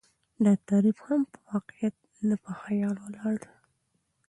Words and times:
دا 0.43 0.51
تعريف 0.67 0.97
هم 1.07 1.21
په 1.31 1.39
واقعيت 1.53 1.95
نه، 2.27 2.35
په 2.43 2.51
خيال 2.63 2.95
ولاړ 3.01 3.35
دى 3.43 3.53